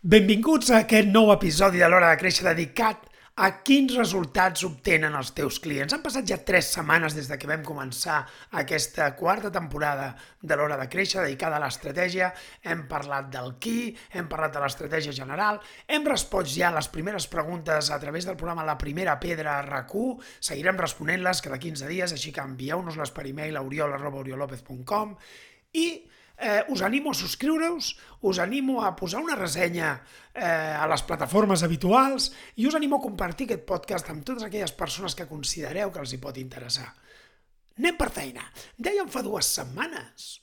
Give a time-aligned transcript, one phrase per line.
[0.00, 3.02] Benvinguts a aquest nou episodi de l'Hora de Créixer dedicat
[3.36, 5.92] a quins resultats obtenen els teus clients.
[5.92, 8.22] Han passat ja tres setmanes des de que vam començar
[8.62, 10.06] aquesta quarta temporada
[10.40, 12.30] de l'Hora de Créixer dedicada a l'estratègia.
[12.64, 17.90] Hem parlat del qui, hem parlat de l'estratègia general, hem respost ja les primeres preguntes
[17.92, 20.16] a través del programa La Primera Pedra RAC1.
[20.48, 25.12] Seguirem responent-les cada 15 dies, així que envieu-nos-les per e-mail a oriol.oriolopez.com
[25.76, 25.86] i
[26.40, 27.92] eh, us animo a subscriure-us,
[28.26, 29.92] us animo a posar una ressenya
[30.34, 34.72] eh, a les plataformes habituals i us animo a compartir aquest podcast amb totes aquelles
[34.72, 36.88] persones que considereu que els hi pot interessar.
[37.78, 38.44] Anem per feina.
[38.76, 40.40] Dèiem fa dues setmanes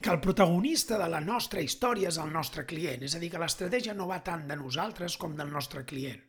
[0.00, 3.40] que el protagonista de la nostra història és el nostre client, és a dir, que
[3.42, 6.22] l'estratègia no va tant de nosaltres com del nostre client.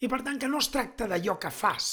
[0.00, 1.90] I per tant que no es tracta d'allò que fas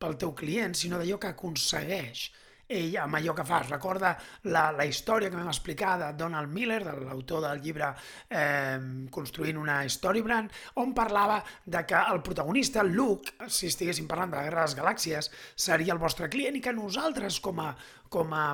[0.00, 2.30] pel teu client, sinó d'allò que aconsegueix
[2.70, 3.68] ell amb allò que fas.
[3.70, 4.14] Recorda
[4.48, 7.90] la, la història que vam explicar de Donald Miller, de l'autor del llibre
[8.28, 8.78] eh,
[9.10, 14.46] Construint una Storybrand, on parlava de que el protagonista, Luke, si estiguéssim parlant de la
[14.46, 17.74] Guerra de les Galàxies, seria el vostre client i que nosaltres com a,
[18.08, 18.46] com a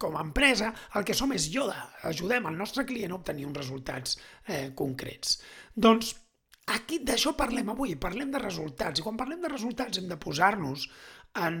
[0.00, 1.76] com a empresa, el que som és Yoda.
[2.08, 5.36] Ajudem el nostre client a obtenir uns resultats eh, concrets.
[5.76, 6.14] Doncs
[6.72, 8.96] aquí d'això parlem avui, parlem de resultats.
[9.00, 10.86] I quan parlem de resultats hem de posar-nos
[11.44, 11.60] en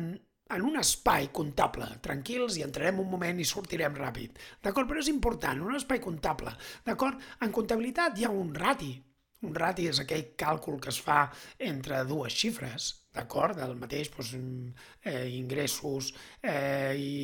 [0.54, 4.40] en un espai comptable, tranquils, i entrarem un moment i sortirem ràpid.
[4.64, 4.88] D'acord?
[4.90, 6.54] Però és important, un espai comptable.
[6.86, 7.20] D'acord?
[7.44, 8.92] En comptabilitat hi ha un rati.
[9.48, 11.22] Un rati és aquell càlcul que es fa
[11.64, 13.56] entre dues xifres, d'acord?
[13.56, 14.34] Del mateix doncs,
[15.08, 16.10] eh, ingressos
[16.42, 17.14] eh, i,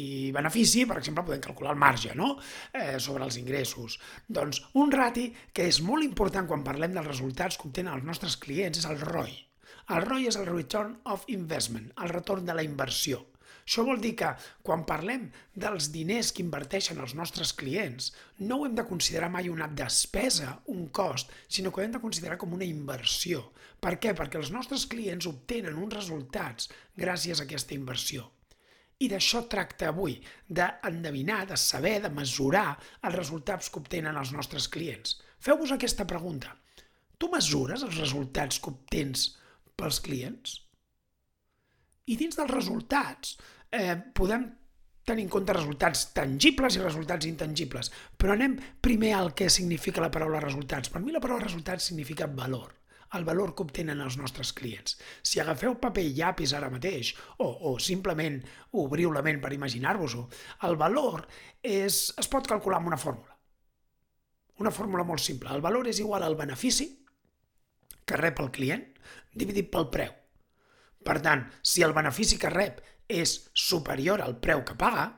[0.00, 0.04] i
[0.36, 2.34] benefici, per exemple, podem calcular el marge no?
[2.72, 3.96] eh, sobre els ingressos.
[4.28, 8.36] Doncs un rati que és molt important quan parlem dels resultats que obtenen els nostres
[8.44, 9.32] clients és el ROI,
[9.92, 13.20] el ROI és el Return of Investment, el retorn de la inversió.
[13.64, 14.28] Això vol dir que
[14.64, 15.24] quan parlem
[15.56, 18.10] dels diners que inverteixen els nostres clients,
[18.44, 22.02] no ho hem de considerar mai una despesa, un cost, sinó que ho hem de
[22.02, 23.40] considerar com una inversió.
[23.80, 24.12] Per què?
[24.16, 28.28] Perquè els nostres clients obtenen uns resultats gràcies a aquesta inversió.
[29.00, 30.18] I d'això tracta avui,
[30.48, 35.16] d'endevinar, de saber, de mesurar els resultats que obtenen els nostres clients.
[35.40, 36.52] Feu-vos aquesta pregunta.
[37.18, 39.24] Tu mesures els resultats que obtens
[39.76, 40.58] pels clients.
[42.06, 43.36] I dins dels resultats
[43.72, 44.46] eh, podem
[45.04, 50.12] tenir en compte resultats tangibles i resultats intangibles, però anem primer al que significa la
[50.12, 50.92] paraula resultats.
[50.92, 52.72] Per mi la paraula resultats significa valor
[53.14, 54.96] el valor que obtenen els nostres clients.
[55.22, 58.40] Si agafeu paper i llapis ara mateix, o, o simplement
[58.80, 60.24] obriu la ment per imaginar-vos-ho,
[60.68, 61.22] el valor
[61.62, 63.36] és, es pot calcular amb una fórmula.
[64.58, 65.50] Una fórmula molt simple.
[65.54, 66.88] El valor és igual al benefici
[68.06, 68.84] que rep el client
[69.34, 70.12] dividit pel preu.
[71.04, 75.08] Per tant, si el benefici que rep és superior al preu que paga,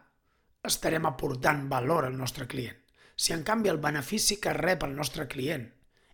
[0.66, 2.78] estarem aportant valor al nostre client.
[3.16, 5.68] Si en canvi el benefici que rep el nostre client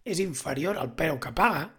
[0.05, 1.71] és inferior al preu que paga,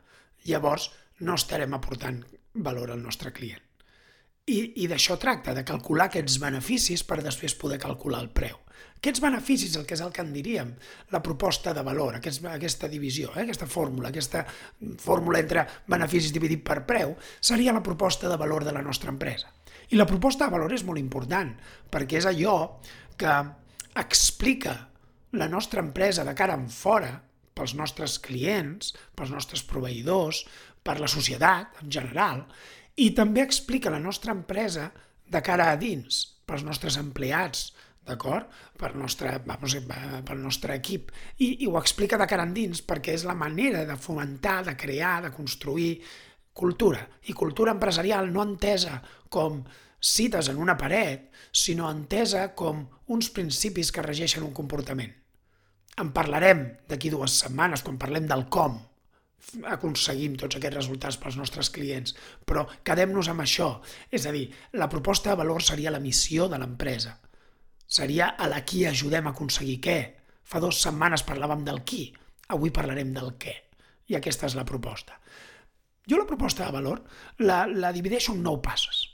[0.47, 0.89] llavors
[1.19, 2.23] no estarem aportant
[2.53, 3.61] valor al nostre client.
[4.43, 8.57] I, i d'això tracta, de calcular aquests beneficis per després poder calcular el preu.
[8.99, 10.73] Aquests beneficis, el que és el que en diríem,
[11.11, 14.45] la proposta de valor, aquest, aquesta divisió, eh, aquesta fórmula, aquesta
[14.99, 19.51] fórmula entre beneficis dividit per preu, seria la proposta de valor de la nostra empresa.
[19.91, 21.55] I la proposta de valor és molt important,
[21.91, 22.57] perquè és allò
[23.19, 23.33] que
[23.99, 24.75] explica
[25.39, 27.15] la nostra empresa de cara en fora,
[27.53, 30.43] pels nostres clients, pels nostres proveïdors,
[30.83, 32.47] per la societat en general,
[32.95, 34.91] i també explica la nostra empresa
[35.25, 37.71] de cara a dins, pels nostres empleats,
[38.05, 38.49] d'acord?
[38.77, 39.75] Per nostre, vamos,
[40.27, 41.11] pel nostre equip.
[41.39, 45.21] I, I ho explica de cara endins perquè és la manera de fomentar, de crear,
[45.23, 45.95] de construir
[46.53, 47.07] cultura.
[47.29, 48.99] I cultura empresarial no entesa
[49.29, 49.63] com
[50.03, 55.13] cites en una paret, sinó entesa com uns principis que regeixen un comportament.
[55.97, 58.81] En parlarem d'aquí dues setmanes quan parlem del com,
[59.69, 63.69] aconseguim tots aquests resultats pels nostres clients, però quedem-nos amb això.
[64.11, 64.47] És a dir,
[64.79, 67.17] la proposta de valor seria la missió de l'empresa.
[67.85, 69.99] Seria a la qui ajudem a aconseguir què.
[70.43, 72.07] Fa dues setmanes parlàvem del qui,
[72.49, 73.53] avui parlarem del què.
[74.09, 75.19] I aquesta és la proposta.
[76.09, 77.03] Jo la proposta de valor
[77.39, 79.09] la, la divideixo en nou passes.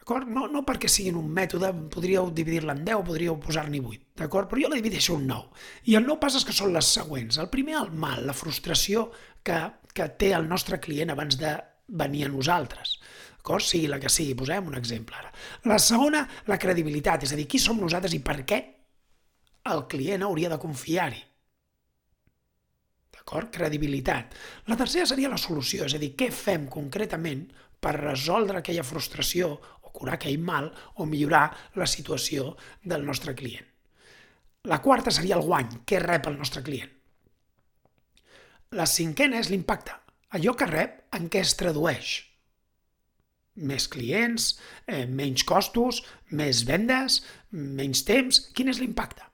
[0.00, 0.30] d'acord?
[0.32, 4.48] No, no perquè siguin un mètode, podríeu dividir-la en 10, podríeu posar-n'hi 8, d'acord?
[4.48, 5.60] Però jo la divideixo en 9.
[5.92, 7.38] I el 9 passes que són les següents.
[7.38, 9.10] El primer, el mal, la frustració
[9.46, 9.60] que,
[9.94, 11.54] que té el nostre client abans de
[12.00, 12.98] venir a nosaltres.
[13.38, 13.64] D'acord?
[13.64, 15.32] Sigui la que sigui, posem un exemple ara.
[15.70, 18.60] La segona, la credibilitat, és a dir, qui som nosaltres i per què
[19.70, 21.22] el client hauria de confiar-hi.
[23.16, 23.50] D'acord?
[23.54, 24.36] Credibilitat.
[24.68, 27.46] La tercera seria la solució, és a dir, què fem concretament
[27.80, 30.68] per resoldre aquella frustració o curar aquell mal
[31.00, 31.46] o millorar
[31.80, 32.54] la situació
[32.84, 33.66] del nostre client.
[34.68, 36.99] La quarta seria el guany, què rep el nostre client.
[38.78, 39.90] La cinquena és l'impacte,
[40.38, 42.10] allò que rep en què es tradueix.
[43.66, 44.44] Més clients,
[44.86, 45.98] eh, menys costos,
[46.30, 47.16] més vendes,
[47.50, 48.38] menys temps...
[48.54, 49.26] Quin és l'impacte?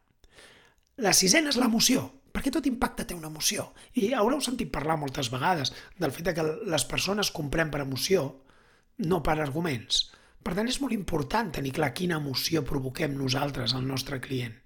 [1.04, 3.68] La sisena és l'emoció, perquè tot impacte té una emoció.
[4.00, 8.24] I haureu sentit parlar moltes vegades del fet que les persones comprem per emoció,
[9.04, 10.06] no per arguments.
[10.40, 14.56] Per tant, és molt important tenir clar quina emoció provoquem nosaltres al nostre client.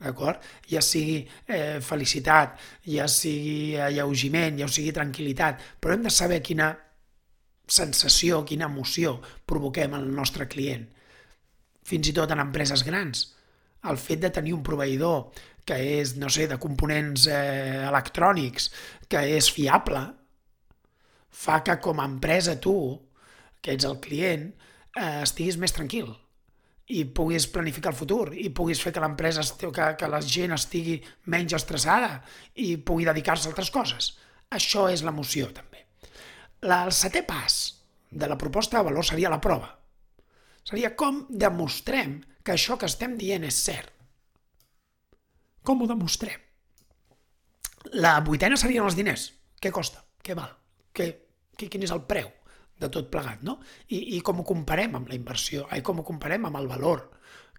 [0.00, 0.40] D'acord?
[0.70, 2.56] Ja sigui eh, felicitat,
[2.88, 6.70] ja sigui alleugiment, ja sigui tranquil·litat, però hem de saber quina
[7.70, 10.86] sensació, quina emoció provoquem al nostre client.
[11.84, 13.26] Fins i tot en empreses grans.
[13.90, 18.70] El fet de tenir un proveïdor que és, no sé, de components eh, electrònics,
[19.08, 20.00] que és fiable,
[21.30, 22.74] fa que com a empresa tu
[23.60, 24.48] que ets el client,
[24.96, 26.10] eh, estiguis més tranquil
[26.90, 30.96] i puguis planificar el futur i puguis fer que l'empresa, que, que la gent estigui
[31.30, 32.16] menys estressada
[32.58, 34.14] i pugui dedicar-se a altres coses.
[34.50, 35.84] Això és l'emoció, també.
[36.66, 37.60] La, el setè pas
[38.10, 39.70] de la proposta de valor seria la prova.
[40.66, 43.92] Seria com demostrem que això que estem dient és cert.
[45.62, 46.40] Com ho demostrem?
[48.02, 49.30] La vuitena serien els diners.
[49.60, 50.02] Què costa?
[50.24, 50.52] Què val?
[50.96, 51.12] Què,
[51.56, 52.28] quin és el preu?
[52.80, 53.58] De tot plegat, no?
[53.88, 57.06] I, i com ho comparem amb la inversió, ai, com ho comparem amb el valor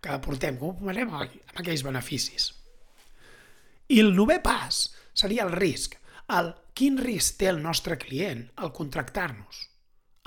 [0.02, 2.52] que aportem, com ho comparem amb aquells beneficis.
[3.92, 5.98] I el novè pas seria el risc.
[6.32, 9.66] El quin risc té el nostre client al contractar-nos,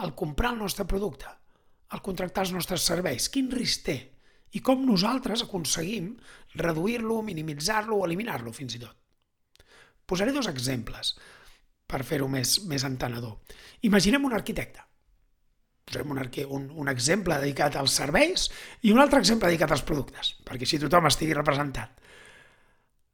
[0.05, 1.31] al comprar el nostre producte,
[1.95, 3.97] al contractar els nostres serveis, quin risc té?
[4.55, 6.13] I com nosaltres aconseguim
[6.61, 8.95] reduir-lo, minimitzar-lo o eliminar-lo fins i tot.
[10.05, 11.15] Posaré dos exemples
[11.95, 13.39] per fer-ho més, més entenedor.
[13.87, 14.83] Imaginem un arquitecte.
[15.85, 16.21] Posem un,
[16.57, 18.49] un, un exemple dedicat als serveis
[18.83, 22.01] i un altre exemple dedicat als productes, perquè si tothom estigui representat.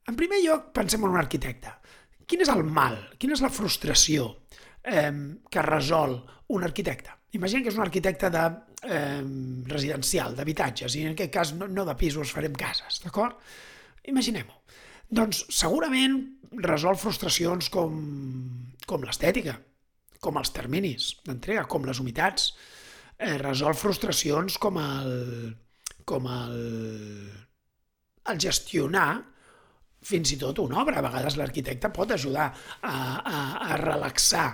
[0.09, 1.75] En primer lloc, pensem en un arquitecte.
[2.31, 4.31] Quin és el mal, quina és la frustració
[4.87, 5.11] eh,
[5.51, 6.15] que resol
[6.55, 7.17] un arquitecte?
[7.37, 8.45] Imaginem que és un arquitecte de,
[8.87, 9.21] eh,
[9.71, 13.37] residencial, d'habitatges, i en aquest cas no, no de pisos, farem cases, d'acord?
[14.11, 14.57] Imaginem-ho.
[15.11, 16.21] Doncs segurament
[16.59, 17.97] resol frustracions com,
[18.87, 19.57] com l'estètica,
[20.21, 22.53] com els terminis d'entrega, com les humitats.
[23.21, 25.11] Eh, resol frustracions com el,
[26.09, 26.57] com el,
[28.31, 29.11] el gestionar
[30.01, 30.99] fins i tot una obra.
[30.99, 33.43] A vegades l'arquitecte pot ajudar a, a,
[33.75, 34.47] a relaxar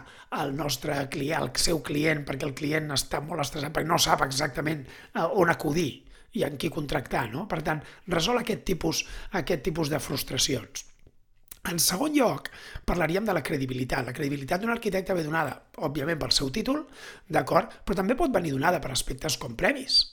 [0.42, 4.26] el nostre client, el seu client, perquè el client està molt estressat, perquè no sap
[4.26, 6.02] exactament eh, on acudir
[6.36, 7.28] i en qui contractar.
[7.32, 7.46] No?
[7.48, 7.80] Per tant,
[8.12, 9.06] resol aquest tipus,
[9.38, 10.84] aquest tipus de frustracions.
[11.70, 12.50] En segon lloc,
[12.86, 14.06] parlaríem de la credibilitat.
[14.06, 15.56] La credibilitat d'un arquitecte ve donada,
[15.88, 16.84] òbviament, pel seu títol,
[17.28, 20.04] d'acord, però també pot venir donada per aspectes com premis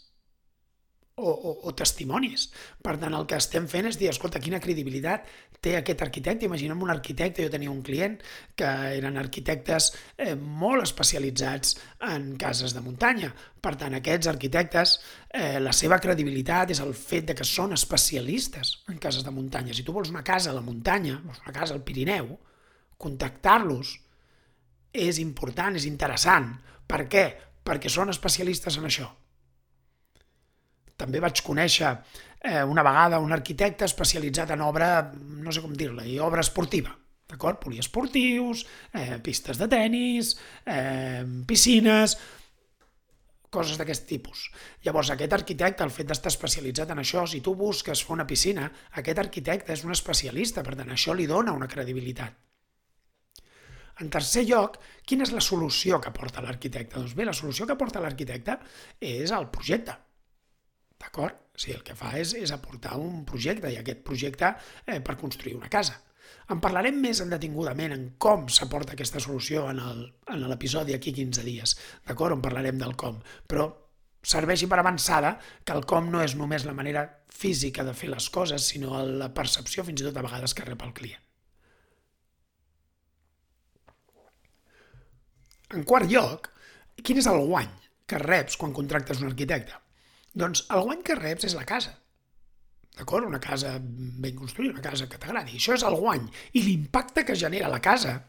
[1.15, 2.47] o, o, o testimonis.
[2.81, 5.27] Per tant, el que estem fent és dir, escolta, quina credibilitat
[5.63, 6.47] té aquest arquitecte.
[6.49, 8.17] Imaginem un arquitecte, jo tenia un client
[8.57, 11.77] que eren arquitectes eh, molt especialitzats
[12.09, 13.29] en cases de muntanya.
[13.63, 14.97] Per tant, aquests arquitectes,
[15.29, 19.75] eh, la seva credibilitat és el fet de que són especialistes cases de muntanya.
[19.75, 22.31] Si tu vols una casa a la muntanya, vols una casa al Pirineu,
[23.03, 23.97] contactar-los
[24.93, 26.53] és important, és interessant.
[26.87, 27.25] Per què?
[27.63, 29.09] Perquè són especialistes en això
[31.03, 36.05] també vaig conèixer eh, una vegada un arquitecte especialitzat en obra, no sé com dir-la,
[36.07, 36.93] i obra esportiva,
[37.29, 37.59] d'acord?
[37.63, 42.17] Poliesportius, eh, pistes de tennis, eh, piscines,
[43.53, 44.47] coses d'aquest tipus.
[44.85, 48.69] Llavors, aquest arquitecte, el fet d'estar especialitzat en això, si tu busques fer una piscina,
[49.01, 52.39] aquest arquitecte és un especialista, per tant, això li dona una credibilitat.
[54.01, 56.97] En tercer lloc, quina és la solució que porta l'arquitecte?
[56.97, 58.57] Doncs bé, la solució que porta l'arquitecte
[58.99, 59.93] és el projecte.
[61.03, 61.37] D'acord?
[61.53, 64.49] O sigui, el que fa és, és aportar un projecte i aquest projecte
[64.87, 65.99] eh, per construir una casa.
[66.53, 69.81] En parlarem més en detingudament en com s'aporta aquesta solució en
[70.49, 71.75] l'episodi aquí 15 dies,
[72.07, 72.37] d'acord?
[72.37, 73.19] On parlarem del com.
[73.47, 73.67] Però
[74.23, 78.29] serveixi per avançada que el com no és només la manera física de fer les
[78.29, 81.21] coses, sinó la percepció fins i tot a vegades que rep el client.
[85.73, 86.51] En quart lloc,
[87.01, 87.71] quin és el guany
[88.07, 89.79] que reps quan contractes un arquitecte?
[90.33, 91.93] doncs el guany que reps és la casa.
[92.97, 93.25] D'acord?
[93.25, 95.57] Una casa ben construïda, una casa que t'agradi.
[95.57, 96.27] Això és el guany.
[96.53, 98.19] I l'impacte que genera la casa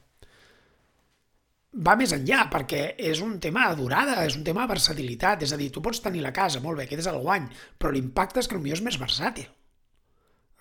[1.74, 5.52] va més enllà, perquè és un tema de durada, és un tema de versatilitat, és
[5.52, 8.40] a dir, tu pots tenir la casa, molt bé, aquest és el guany, però l'impacte
[8.40, 9.48] és que potser és més versàtil.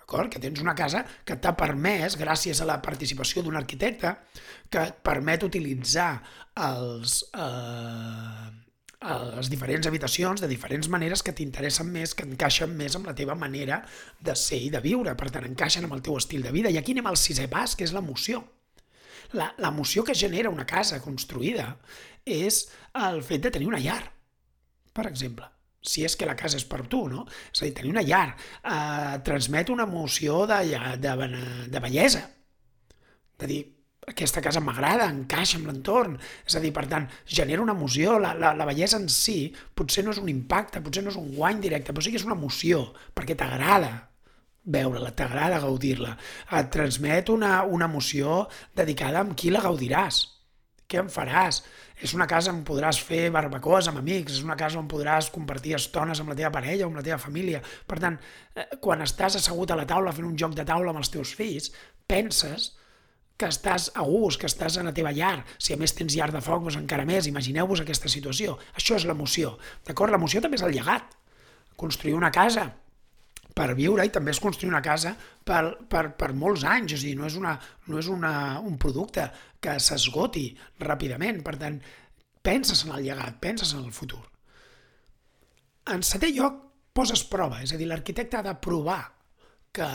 [0.00, 0.28] D'acord?
[0.32, 4.10] Que tens una casa que t'ha permès, gràcies a la participació d'un arquitecte,
[4.68, 6.10] que et permet utilitzar
[6.66, 8.63] els, eh,
[9.04, 13.36] les diferents habitacions de diferents maneres que t'interessen més, que encaixen més amb la teva
[13.36, 13.82] manera
[14.24, 16.72] de ser i de viure, per tant, encaixen amb el teu estil de vida.
[16.72, 18.42] I aquí anem al sisè pas, que és l'emoció.
[19.34, 21.74] L'emoció que genera una casa construïda
[22.24, 22.64] és
[22.96, 24.00] el fet de tenir una llar,
[24.94, 25.50] per exemple
[25.84, 27.26] si és que la casa és per tu, no?
[27.52, 30.62] És a dir, tenir una llar eh, transmet una emoció de,
[30.96, 31.14] de,
[31.68, 32.22] de bellesa,
[33.38, 33.62] de dir,
[34.10, 38.34] aquesta casa m'agrada, encaixa amb l'entorn, és a dir, per tant, genera una emoció, la,
[38.36, 41.62] la, la bellesa en si potser no és un impacte, potser no és un guany
[41.64, 43.92] directe, però sí que és una emoció, perquè t'agrada
[44.64, 46.14] veure-la, t'agrada gaudir-la,
[46.58, 48.44] et transmet una, una emoció
[48.76, 50.22] dedicada amb qui la gaudiràs,
[50.88, 51.62] què en faràs,
[52.04, 55.76] és una casa on podràs fer barbacoes amb amics, és una casa on podràs compartir
[55.78, 57.62] estones amb la teva parella o amb la teva família.
[57.88, 58.18] Per tant,
[58.54, 61.32] eh, quan estàs assegut a la taula fent un joc de taula amb els teus
[61.38, 61.70] fills,
[62.10, 62.72] penses
[63.36, 65.42] que estàs a gust, que estàs a la teva llar.
[65.58, 67.26] Si a més tens llar de foc, doncs encara més.
[67.30, 68.58] Imagineu-vos aquesta situació.
[68.78, 69.56] Això és l'emoció.
[69.86, 70.14] D'acord?
[70.14, 71.16] L'emoció també és el llegat.
[71.76, 72.68] Construir una casa
[73.54, 75.14] per viure i també és construir una casa
[75.46, 77.54] per, per, per molts anys, o sigui, no és, una,
[77.86, 79.28] no és una, un producte
[79.62, 80.48] que s'esgoti
[80.82, 81.78] ràpidament, per tant,
[82.44, 84.22] penses en el llegat, penses en el futur.
[85.94, 86.58] En setè lloc,
[86.94, 89.13] poses prova, és a dir, l'arquitecte ha de provar
[89.74, 89.88] que,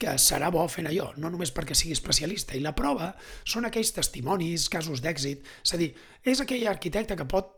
[0.00, 2.56] que serà bo fent allò, no només perquè sigui especialista.
[2.56, 3.10] I la prova
[3.44, 5.90] són aquells testimonis, casos d'èxit, és a dir,
[6.24, 7.52] és aquell arquitecte que pot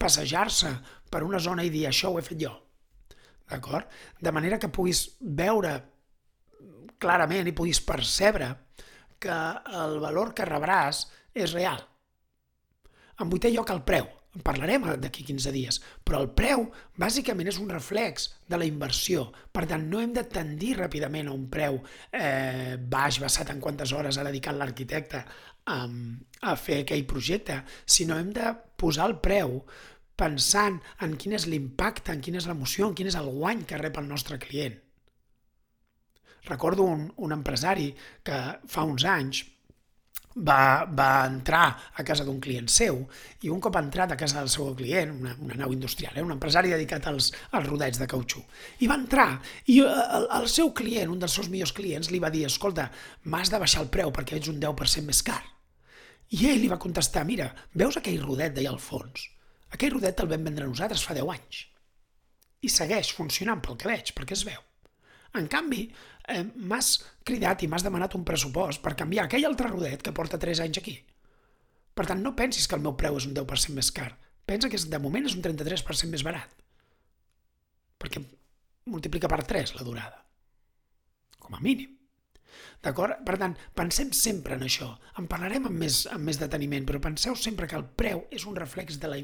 [0.00, 0.74] passejar-se
[1.10, 2.52] per una zona i dir això ho he fet jo.
[3.50, 3.88] D'acord?
[4.20, 5.74] De manera que puguis veure
[7.00, 8.52] clarament i puguis percebre
[9.20, 9.40] que
[9.80, 11.80] el valor que rebràs és real.
[13.20, 16.68] En vuitè lloc, el preu en parlarem d'aquí 15 dies, però el preu
[17.02, 19.24] bàsicament és un reflex de la inversió.
[19.50, 21.80] Per tant, no hem de tendir ràpidament a un preu
[22.14, 25.24] eh, baix basat en quantes hores ha dedicat l'arquitecte
[25.66, 25.78] a,
[26.46, 29.58] a fer aquell projecte, sinó hem de posar el preu
[30.20, 33.80] pensant en quin és l'impacte, en quina és l'emoció, en quin és el guany que
[33.80, 34.76] rep el nostre client.
[36.46, 37.90] Recordo un, un empresari
[38.24, 39.42] que fa uns anys
[40.36, 43.00] va, va entrar a casa d'un client seu
[43.42, 46.34] i un cop entrat a casa del seu client, una, una nau industrial, eh, un
[46.36, 48.42] empresari dedicat als, als rodets de cautxú,
[48.80, 49.30] i va entrar
[49.66, 52.90] i eh, el, el seu client, un dels seus millors clients, li va dir, escolta,
[53.24, 55.42] m'has de baixar el preu perquè ets un 10% més car.
[56.30, 59.26] I ell li va contestar, mira, veus aquell rodet d'allà al fons?
[59.74, 61.64] Aquell rodet el vam vendre nosaltres fa 10 anys.
[62.62, 64.60] I segueix funcionant pel que veig, perquè es veu.
[65.38, 65.84] En canvi,
[66.32, 66.92] eh, m'has
[67.26, 70.80] cridat i m'has demanat un pressupost per canviar aquell altre rodet que porta 3 anys
[70.80, 70.96] aquí.
[71.94, 74.12] Per tant, no pensis que el meu preu és un 10% més car.
[74.46, 76.52] Pensa que és, de moment és un 33% més barat.
[78.00, 78.22] Perquè
[78.90, 80.22] multiplica per 3 la durada.
[81.38, 81.96] Com a mínim.
[82.80, 83.20] D'acord?
[83.26, 84.88] Per tant, pensem sempre en això.
[85.20, 88.56] En parlarem amb més, amb més deteniment, però penseu sempre que el preu és un
[88.56, 89.20] reflex de la,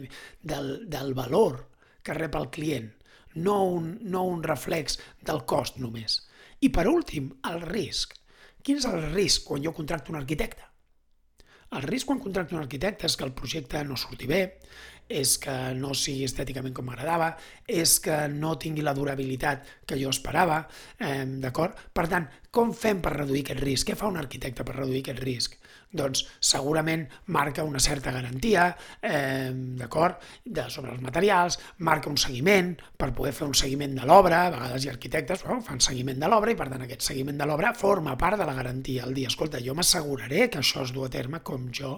[0.53, 1.63] del, del valor
[2.05, 2.91] que rep el client,
[3.35, 6.21] no un, no un reflex del cost només.
[6.61, 8.15] I per últim, el risc.
[8.65, 10.65] Quin és el risc quan jo contracto un arquitecte?
[11.77, 14.41] El risc quan contracto un arquitecte és que el projecte no surti bé,
[15.09, 17.33] és que no sigui estèticament com m'agradava,
[17.67, 20.61] és que no tingui la durabilitat que jo esperava,
[20.99, 21.79] eh, d'acord?
[21.93, 23.91] Per tant, com fem per reduir aquest risc?
[23.91, 25.59] Què fa un arquitecte per reduir aquest risc?
[25.97, 28.69] Doncs segurament marca una certa garantia,
[29.01, 29.51] eh,
[29.81, 34.47] d'acord, de, sobre els materials, marca un seguiment per poder fer un seguiment de l'obra,
[34.47, 37.41] a vegades hi ha arquitectes bueno, fan seguiment de l'obra i per tant aquest seguiment
[37.41, 39.09] de l'obra forma part de la garantia.
[39.09, 41.97] El dia, escolta, jo m'asseguraré que això es du a terme com jo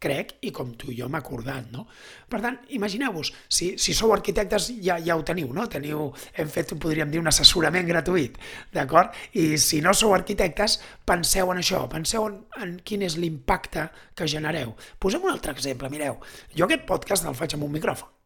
[0.00, 1.86] crec, i com tu i jo hem acordat, no?
[2.30, 5.66] Per tant, imagineu-vos, si, si sou arquitectes ja, ja ho teniu, no?
[5.70, 6.08] Teniu,
[6.40, 8.38] hem fet, podríem dir, un assessorament gratuït,
[8.74, 9.16] d'acord?
[9.36, 10.78] I si no sou arquitectes,
[11.08, 14.72] penseu en això, penseu en, en quin és l'impacte que genereu.
[14.98, 16.18] Posem un altre exemple, mireu,
[16.56, 18.19] jo aquest podcast el faig amb un micròfon,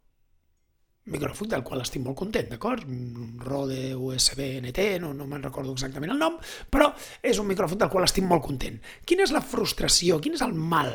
[1.11, 2.87] micròfon del qual estic molt content, d'acord?
[2.89, 6.39] Un Rode USB NT, no, no me'n recordo exactament el nom,
[6.73, 8.81] però és un micròfon del qual estic molt content.
[9.05, 10.95] Quina és la frustració, quin és el mal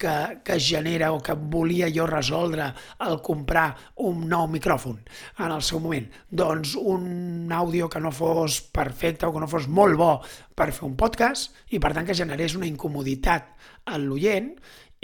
[0.00, 2.70] que, que genera o que volia jo resoldre
[3.04, 3.68] al comprar
[4.08, 4.96] un nou micròfon
[5.44, 6.08] en el seu moment?
[6.32, 10.12] Doncs un àudio que no fos perfecte o que no fos molt bo
[10.56, 13.52] per fer un podcast i per tant que generés una incomoditat
[13.84, 14.54] a l'oient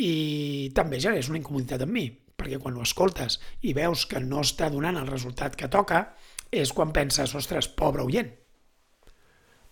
[0.00, 2.08] i també generés una incomoditat en mi
[2.46, 6.04] perquè quan ho escoltes i veus que no està donant el resultat que toca,
[6.54, 8.30] és quan penses, ostres, pobre oient.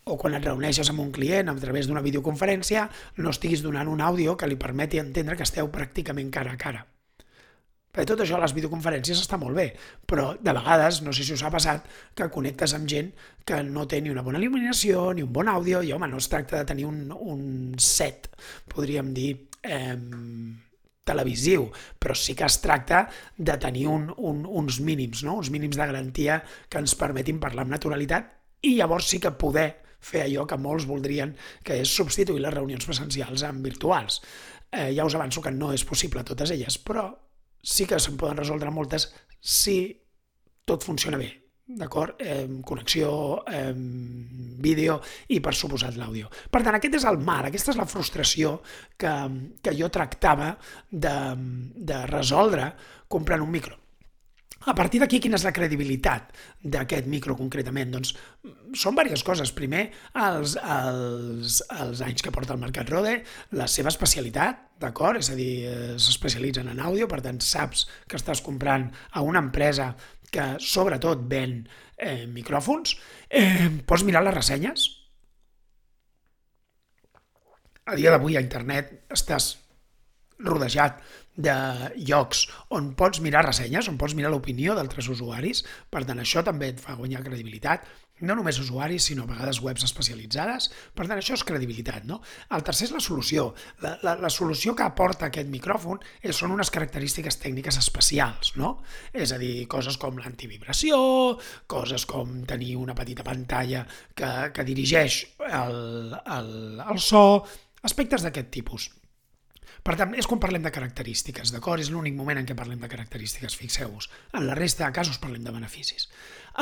[0.05, 4.03] O quan et reuneixes amb un client a través d'una videoconferència, no estiguis donant un
[4.03, 6.83] àudio que li permeti entendre que esteu pràcticament cara a cara.
[7.95, 9.69] Perquè tot això les videoconferències està molt bé,
[10.05, 13.13] però de vegades, no sé si us ha passat, que connectes amb gent
[13.47, 16.27] que no té ni una bona il·luminació, ni un bon àudio, i home, no es
[16.29, 18.27] tracta de tenir un, un set,
[18.67, 19.31] podríem dir,
[19.63, 19.95] eh,
[21.05, 21.69] televisiu,
[22.01, 23.05] però sí que es tracta
[23.37, 25.37] de tenir un, un, uns mínims, no?
[25.39, 28.31] uns mínims de garantia que ens permetin parlar amb naturalitat
[28.65, 29.69] i llavors sí que poder
[30.05, 31.33] fer allò que molts voldrien,
[31.65, 34.19] que és substituir les reunions presencials amb virtuals.
[34.71, 37.07] Eh, ja us avanço que no és possible totes elles, però
[37.61, 39.09] sí que se'n poden resoldre moltes
[39.39, 39.77] si
[40.65, 41.29] tot funciona bé,
[41.65, 42.15] d'acord?
[42.19, 46.29] Eh, connexió, eh, vídeo i, per suposat, l'àudio.
[46.51, 48.59] Per tant, aquest és el mar, aquesta és la frustració
[48.97, 49.15] que,
[49.61, 50.53] que jo tractava
[50.91, 51.15] de,
[51.75, 52.69] de resoldre
[53.07, 53.79] comprant un micro.
[54.65, 56.31] A partir d'aquí, quina és la credibilitat
[56.73, 57.91] d'aquest micro concretament?
[57.93, 58.15] Doncs
[58.73, 59.51] són diverses coses.
[59.53, 59.83] Primer,
[60.17, 63.19] els, els, els anys que porta el mercat Rode,
[63.53, 65.21] la seva especialitat, d'acord?
[65.21, 69.43] És a dir, eh, s'especialitzen en àudio, per tant, saps que estàs comprant a una
[69.45, 69.91] empresa
[70.35, 71.61] que sobretot ven
[71.97, 72.95] eh, micròfons.
[73.29, 74.87] Eh, pots mirar les ressenyes.
[77.85, 79.53] A dia d'avui a internet estàs
[80.41, 80.99] rodejat
[81.35, 81.53] de
[82.07, 86.71] llocs on pots mirar ressenyes, on pots mirar l'opinió d'altres usuaris, per tant això també
[86.73, 87.85] et fa guanyar credibilitat,
[88.21, 92.05] no només usuaris, sinó a vegades webs especialitzades, per tant això és credibilitat.
[92.07, 92.21] No?
[92.55, 93.49] El tercer és la solució.
[93.83, 98.77] La, la, la solució que aporta aquest micròfon és, són unes característiques tècniques especials, no?
[99.13, 100.97] és a dir, coses com l'antivibració,
[101.67, 106.53] coses com tenir una petita pantalla que, que dirigeix el, el,
[106.85, 107.25] el so,
[107.85, 108.89] aspectes d'aquest tipus.
[109.85, 111.81] Per tant, és quan parlem de característiques, d'acord?
[111.83, 114.07] És l'únic moment en què parlem de característiques, fixeu-vos.
[114.33, 116.07] En la resta de casos parlem de beneficis.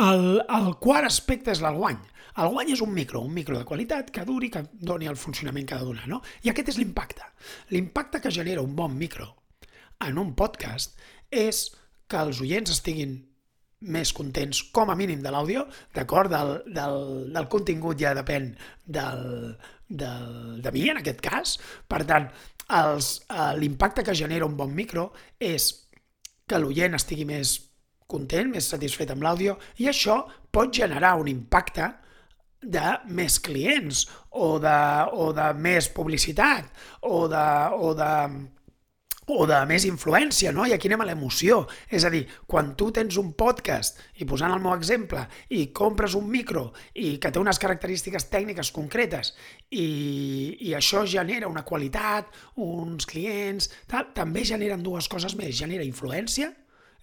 [0.02, 2.02] El, el quart aspecte és el guany.
[2.44, 5.70] El guany és un micro, un micro de qualitat que duri, que doni el funcionament
[5.70, 6.20] que ha de donar, no?
[6.44, 7.24] I aquest és l'impacte.
[7.72, 9.30] L'impacte que genera un bon micro
[10.04, 11.00] en un podcast
[11.32, 11.70] és
[12.12, 13.22] que els oients estiguin
[13.84, 16.32] més contents, com a mínim, de l'àudio, d'acord?
[16.32, 17.00] Del, del,
[17.36, 19.56] del contingut ja depèn del,
[19.88, 21.58] del, de mi, en aquest cas.
[21.92, 22.30] Per tant,
[23.60, 25.70] l'impacte que genera un bon micro és
[26.48, 27.56] que l'oient estigui més
[28.08, 31.90] content, més satisfet amb l'àudio, i això pot generar un impacte
[32.64, 34.80] de més clients o de,
[35.12, 36.70] o de més publicitat
[37.02, 38.12] o de, o de,
[39.28, 40.66] o de més influència, no?
[40.68, 41.64] I aquí anem a l'emoció.
[41.88, 46.18] És a dir, quan tu tens un podcast, i posant el meu exemple, i compres
[46.20, 49.34] un micro i que té unes característiques tècniques concretes
[49.70, 49.88] i,
[50.68, 52.34] i això genera una qualitat,
[52.64, 55.56] uns clients, tal, també generen dues coses més.
[55.60, 56.52] Genera influència,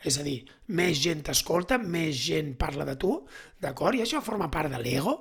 [0.05, 0.39] és a dir,
[0.73, 3.19] més gent t'escolta, més gent parla de tu,
[3.61, 3.97] d'acord?
[3.97, 5.19] I això forma part de l'ego,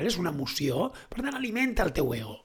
[0.00, 2.38] és una emoció, per tant alimenta el teu ego.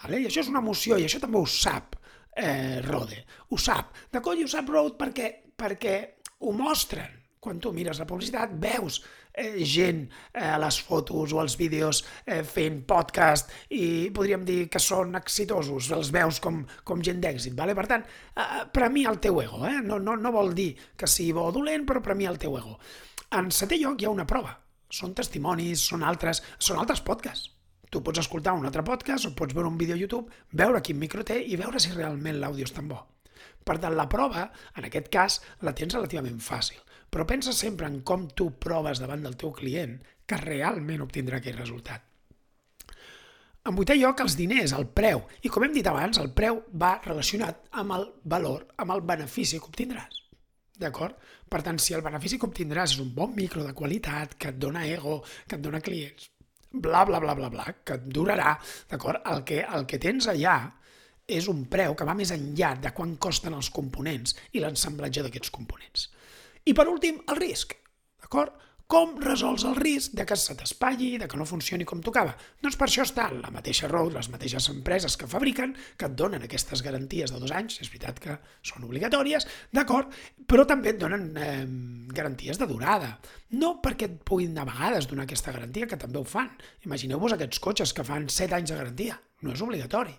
[0.00, 0.22] Vale?
[0.22, 1.99] I això és una emoció, i això també ho sap
[2.36, 3.24] eh, Rode.
[3.48, 3.94] Ho sap.
[4.12, 4.38] D'acord?
[4.38, 5.96] I ho sap Rode perquè, perquè
[6.40, 7.16] ho mostren.
[7.40, 8.98] Quan tu mires la publicitat, veus
[9.32, 10.02] eh, gent
[10.34, 15.16] eh, a les fotos o als vídeos eh, fent podcast i podríem dir que són
[15.16, 17.56] exitosos, els veus com, com gent d'èxit.
[17.56, 17.76] Vale?
[17.78, 19.62] Per tant, eh, premia el teu ego.
[19.68, 19.78] Eh?
[19.86, 22.76] No, no, no vol dir que sigui bo o dolent, però premia el teu ego.
[23.38, 24.58] En setè lloc hi ha una prova.
[24.90, 27.59] Són testimonis, són altres, són altres podcasts
[27.90, 30.98] Tu pots escoltar un altre podcast o pots veure un vídeo a YouTube, veure quin
[30.98, 33.00] micro té i veure si realment l'àudio és tan bo.
[33.66, 34.44] Per tant, la prova,
[34.78, 36.78] en aquest cas, la tens relativament fàcil.
[37.10, 41.58] Però pensa sempre en com tu proves davant del teu client que realment obtindrà aquell
[41.58, 42.06] resultat.
[43.66, 45.26] En vuitè lloc, els diners, el preu.
[45.42, 49.58] I com hem dit abans, el preu va relacionat amb el valor, amb el benefici
[49.58, 50.22] que obtindràs.
[50.80, 51.18] D'acord?
[51.50, 54.62] Per tant, si el benefici que obtindràs és un bon micro de qualitat, que et
[54.62, 56.30] dona ego, que et dona clients,
[56.70, 58.54] bla, bla, bla, bla, bla, que et durarà,
[58.90, 59.22] d'acord?
[59.32, 60.56] El, que, el que tens allà
[61.30, 65.52] és un preu que va més enllà de quan costen els components i l'ensamblatge d'aquests
[65.54, 66.08] components.
[66.66, 67.76] I per últim, el risc,
[68.22, 68.54] d'acord?
[68.90, 72.32] Com resols el risc de que se t'espatlli, de que no funcioni com tocava?
[72.58, 76.42] Doncs per això estan la mateixa Road, les mateixes empreses que fabriquen, que et donen
[76.42, 78.34] aquestes garanties de dos anys, és veritat que
[78.66, 80.10] són obligatòries, d'acord,
[80.42, 81.62] però també et donen eh,
[82.18, 83.14] garanties de durada.
[83.62, 86.50] No perquè et puguin a vegades donar aquesta garantia, que també ho fan.
[86.82, 89.22] Imagineu-vos aquests cotxes que fan 7 anys de garantia.
[89.46, 90.18] No és obligatori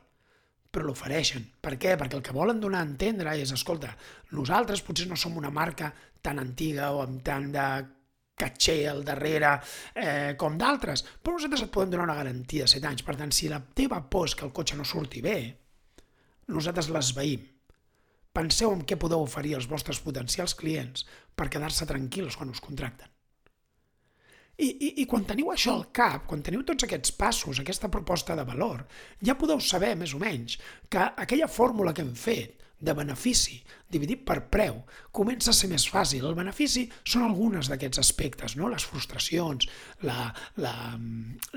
[0.71, 1.43] però l'ofereixen.
[1.60, 1.97] Per què?
[1.99, 3.91] Perquè el que volen donar a entendre és, escolta,
[4.31, 5.91] nosaltres potser no som una marca
[6.23, 7.65] tan antiga o amb tant de
[8.41, 9.54] caché al darrere,
[9.93, 13.06] eh, com d'altres, però nosaltres et podem donar una garantia de 7 anys.
[13.08, 15.39] Per tant, si la teva por que el cotxe no surti bé,
[16.47, 17.47] nosaltres l'esveïm.
[18.32, 21.01] penseu en què podeu oferir als vostres potencials clients
[21.36, 23.10] per quedar-se tranquils quan us contracten.
[24.56, 28.38] I, i, I quan teniu això al cap, quan teniu tots aquests passos, aquesta proposta
[28.39, 28.86] de valor,
[29.19, 30.56] ja podeu saber, més o menys,
[30.88, 34.80] que aquella fórmula que hem fet de benefici dividit per preu
[35.13, 36.24] comença a ser més fàcil.
[36.26, 38.70] El benefici són algunes d'aquests aspectes, no?
[38.72, 39.67] les frustracions,
[40.08, 40.32] la,
[40.63, 40.74] la,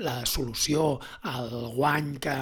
[0.03, 0.99] la solució,
[1.31, 2.35] el guany que,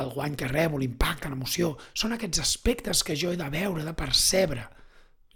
[0.00, 3.96] el guany que rebo, l'impacte, l'emoció, són aquests aspectes que jo he de veure, de
[3.98, 4.64] percebre.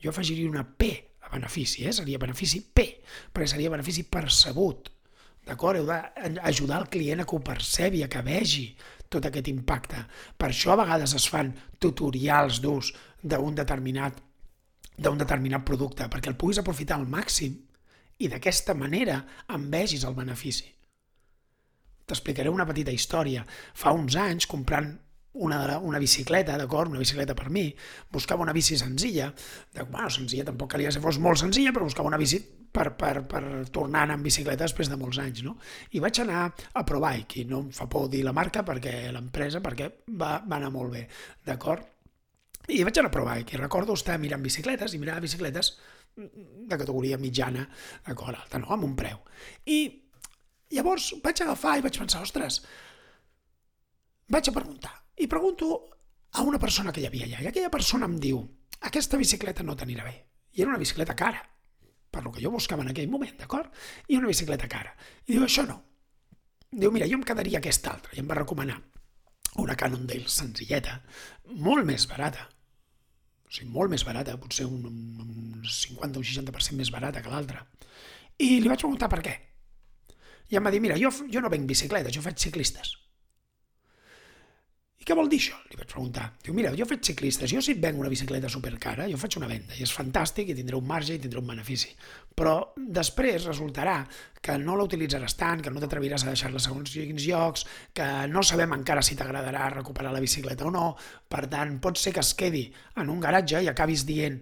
[0.01, 1.93] Jo afegiria una P a benefici, eh?
[1.97, 2.89] seria benefici P,
[3.33, 4.93] perquè seria benefici percebut.
[5.45, 5.77] D'acord?
[5.77, 5.89] Heu
[6.39, 8.69] d'ajudar el client a que ho percebi, a que vegi
[9.09, 10.05] tot aquest impacte.
[10.39, 14.23] Per això a vegades es fan tutorials d'ús d'un determinat
[14.97, 17.57] d'un determinat producte, perquè el puguis aprofitar al màxim
[18.23, 20.69] i d'aquesta manera en vegis el benefici.
[22.07, 23.43] T'explicaré una petita història.
[23.75, 24.93] Fa uns anys, comprant
[25.35, 26.91] una, una bicicleta, d'acord?
[26.91, 27.69] Una bicicleta per mi.
[28.11, 29.33] Buscava una bici senzilla.
[29.73, 32.41] De, bueno, senzilla tampoc calia que fos molt senzilla, però buscava una bici
[32.75, 35.57] per, per, per tornar anar amb bicicleta després de molts anys, no?
[35.95, 39.63] I vaig anar a ProBike, i no em fa por dir la marca perquè l'empresa,
[39.63, 41.05] perquè va, va anar molt bé,
[41.47, 41.87] d'acord?
[42.65, 45.75] I vaig anar a ProBike, i recordo estar mirant bicicletes, i mirar bicicletes
[46.17, 47.67] de categoria mitjana,
[48.07, 48.71] d'acord, alta, no?
[48.75, 49.23] Amb un preu.
[49.71, 49.79] I
[50.75, 52.61] llavors vaig agafar i vaig pensar, ostres,
[54.31, 55.71] vaig a preguntar, i pregunto
[56.35, 58.41] a una persona que hi havia allà, i aquella persona em diu,
[58.89, 60.15] aquesta bicicleta no t'anirà bé.
[60.55, 61.43] I era una bicicleta cara,
[62.11, 63.71] per lo que jo buscava en aquell moment, d'acord?
[64.09, 64.95] I una bicicleta cara.
[65.27, 65.81] I diu, això no.
[66.71, 68.15] Diu, mira, jo em quedaria aquesta altra.
[68.15, 68.81] I em va recomanar
[69.63, 70.99] una Cannondale senzilleta,
[71.63, 72.49] molt més barata.
[73.47, 77.63] O sigui, molt més barata, potser un, un 50 o 60% més barata que l'altra.
[78.43, 79.35] I li vaig preguntar per què.
[80.51, 82.97] I em va dir, mira, jo, jo no venc bicicletes, jo faig ciclistes.
[85.05, 85.59] I què vol dir això?
[85.69, 86.31] Li vaig preguntar.
[86.41, 89.51] Diu, mira, jo faig ciclistes, jo si et venc una bicicleta supercara, jo faig una
[89.51, 91.91] venda i és fantàstic i tindré un marge i tindré un benefici.
[92.33, 92.55] Però
[92.97, 93.99] després resultarà
[94.41, 98.41] que no la utilitzaràs tant, que no t'atreviràs a deixar-la segons quins llocs, que no
[98.49, 100.87] sabem encara si t'agradarà recuperar la bicicleta o no,
[101.29, 104.41] per tant, pot ser que es quedi en un garatge i acabis dient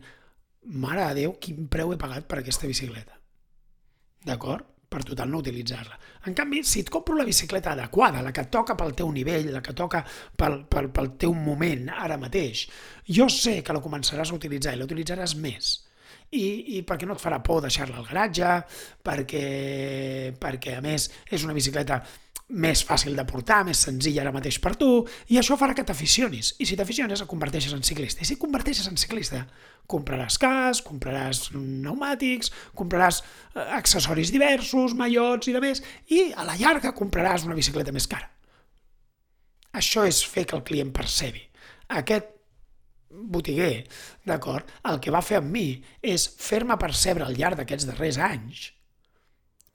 [0.86, 3.18] mare de Déu, quin preu he pagat per aquesta bicicleta.
[4.22, 4.71] D'acord?
[4.92, 5.98] Per total no utilitzar-la.
[6.28, 9.62] En canvi, si et compro la bicicleta adequada, la que toca pel teu nivell, la
[9.64, 12.66] que toca pel, pel, pel teu moment ara mateix,
[13.08, 15.72] jo sé que la començaràs a utilitzar i la utilitzaràs més.
[16.32, 18.52] I, i perquè no et farà por deixar-la al garatge,
[19.04, 19.46] perquè,
[20.40, 22.00] perquè a més és una bicicleta
[22.52, 24.88] més fàcil de portar, més senzilla ara mateix per tu,
[25.32, 26.52] i això farà que t'aficionis.
[26.60, 28.22] I si t'aficiones, et converteixes en ciclista.
[28.22, 29.42] I si converteixes en ciclista,
[29.88, 36.58] compraràs cas, compraràs pneumàtics, compraràs eh, accessoris diversos, mallots i de més, i a la
[36.60, 38.28] llarga compraràs una bicicleta més cara.
[39.72, 41.40] Això és fer que el client percebi.
[41.96, 42.28] Aquest
[43.12, 43.86] botiguer,
[44.28, 45.66] d'acord, el que va fer amb mi
[46.00, 48.70] és fer-me percebre al llarg d'aquests darrers anys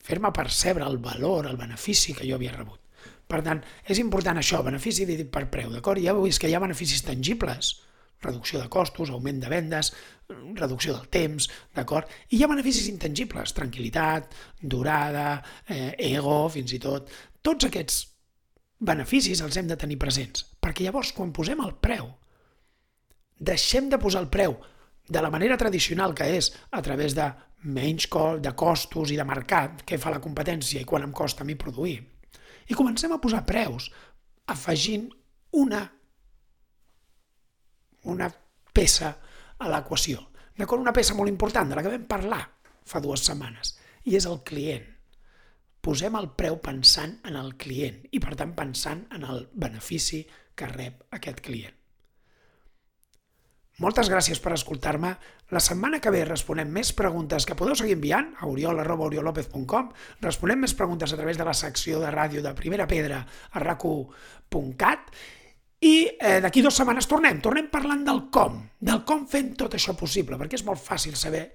[0.08, 2.80] fer-me percebre el valor, el benefici que jo havia rebut.
[3.28, 6.00] Per tant, és important això, benefici dividit per preu, d'acord?
[6.04, 7.74] Ja vist que hi ha beneficis tangibles,
[8.24, 9.92] reducció de costos, augment de vendes,
[10.56, 12.08] reducció del temps, d'acord?
[12.32, 17.12] I hi ha beneficis intangibles, tranquil·litat, durada, eh, ego, fins i tot.
[17.44, 18.00] Tots aquests
[18.80, 22.10] beneficis els hem de tenir presents, perquè llavors quan posem el preu,
[23.38, 24.56] deixem de posar el preu
[25.08, 27.28] de la manera tradicional que és a través de
[27.68, 28.08] menys
[28.42, 31.56] de costos i de mercat que fa la competència i quan em costa a mi
[31.56, 32.00] produir.
[32.68, 33.90] I comencem a posar preus
[34.48, 35.08] afegint
[35.60, 35.84] una,
[38.04, 38.30] una
[38.74, 39.14] peça
[39.58, 40.24] a l'equació.
[40.58, 40.82] D'acord?
[40.82, 42.44] Una peça molt important de la que vam parlar
[42.88, 43.76] fa dues setmanes
[44.08, 44.86] i és el client.
[45.84, 50.26] Posem el preu pensant en el client i, per tant, pensant en el benefici
[50.58, 51.77] que rep aquest client.
[53.78, 55.12] Moltes gràcies per escoltar-me.
[55.54, 59.92] La setmana que ve responem més preguntes que podeu seguir enviant a oriol.oriolopez.com.
[60.26, 63.20] Responem més preguntes a través de la secció de ràdio de Primera Pedra
[63.52, 65.14] a racu.cat
[65.86, 67.38] i eh, d'aquí dues setmanes tornem.
[67.38, 71.46] Tornem parlant del com, del com fem tot això possible, perquè és molt fàcil saber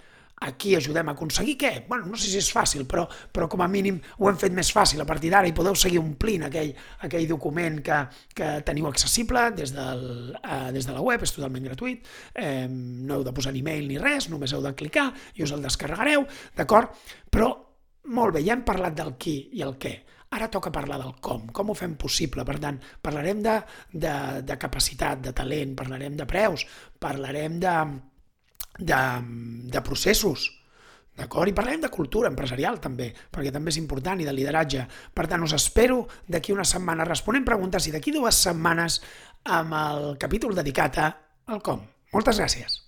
[0.42, 1.72] aquí ajudem a aconseguir què?
[1.88, 4.72] Bueno, no sé si és fàcil, però, però com a mínim ho hem fet més
[4.74, 6.72] fàcil a partir d'ara i podeu seguir omplint aquell,
[7.06, 7.98] aquell document que,
[8.34, 10.06] que teniu accessible des, del,
[10.38, 13.86] uh, des de la web, és totalment gratuït, eh, no heu de posar ni mail
[13.88, 16.26] ni res, només heu de clicar i us el descarregareu,
[16.58, 16.96] d'acord?
[17.30, 17.52] Però
[18.12, 19.94] molt bé, ja hem parlat del qui i el què.
[20.32, 22.44] Ara toca parlar del com, com ho fem possible.
[22.48, 23.58] Per tant, parlarem de,
[23.92, 24.14] de,
[24.48, 26.64] de capacitat, de talent, parlarem de preus,
[26.98, 27.74] parlarem de,
[28.78, 29.00] de,
[29.72, 30.48] de processos,
[31.16, 31.48] d'acord?
[31.50, 34.86] I parlarem de cultura empresarial també, perquè també és important, i de lideratge.
[35.14, 39.02] Per tant, us espero d'aquí una setmana responent preguntes i d'aquí dues setmanes
[39.44, 41.10] amb el capítol dedicat a
[41.52, 41.82] al com.
[42.12, 42.80] Moltes gràcies.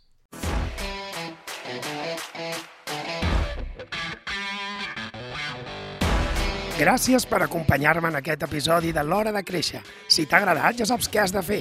[6.75, 9.79] Gràcies per acompanyar-me en aquest episodi de l'Hora de Créixer.
[10.11, 11.61] Si t'ha agradat, ja saps què has de fer.